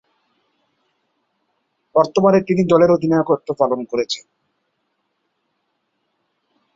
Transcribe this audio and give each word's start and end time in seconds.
বর্তমানে 1.95 2.39
তিনি 2.47 2.61
দলের 2.63 2.89
অধিনায়কত্ব 2.91 3.49
পালন 3.53 3.79
করছেন। 3.85 4.25